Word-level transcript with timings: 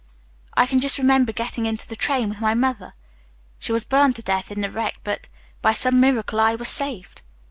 I 0.55 0.65
can 0.65 0.79
just 0.79 0.97
remember 0.97 1.31
getting 1.31 1.67
into 1.67 1.87
the 1.87 1.95
train 1.95 2.27
with 2.29 2.41
my 2.41 2.55
mother. 2.55 2.95
She 3.59 3.71
was 3.71 3.83
burned 3.83 4.15
to 4.15 4.23
death 4.23 4.49
in 4.51 4.61
the 4.61 4.71
wreck, 4.71 4.95
but 5.03 5.27
by 5.61 5.73
some 5.73 5.99
miracle 5.99 6.39
I 6.39 6.55
was 6.55 6.69
saved. 6.69 7.21